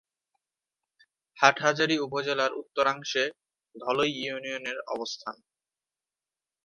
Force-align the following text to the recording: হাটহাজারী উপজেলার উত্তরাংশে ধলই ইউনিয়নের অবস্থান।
হাটহাজারী 1.37 1.95
উপজেলার 1.99 2.51
উত্তরাংশে 2.53 3.23
ধলই 3.75 4.11
ইউনিয়নের 4.21 4.77
অবস্থান। 4.87 5.35